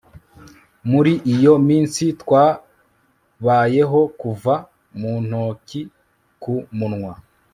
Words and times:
Muri 0.89 1.13
iyo 1.33 1.53
minsi 1.67 2.03
twabayeho 2.21 3.99
kuva 4.21 4.53
mu 4.99 5.13
ntoki 5.25 5.81
ku 6.41 6.53
munwa 6.77 7.13